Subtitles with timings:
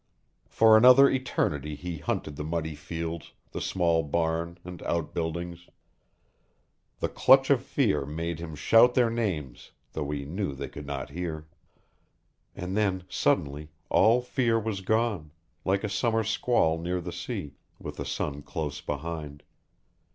[0.47, 5.69] For another eternity he hunted the muddy fields, the small barn and outbuildings.
[7.01, 11.11] The clutch of fear made him shout their names, though he knew they could not
[11.11, 11.45] hear.
[12.55, 15.29] And then, suddenly, all fear was gone
[15.63, 19.43] like a summer squall near the sea, with the sun close behind.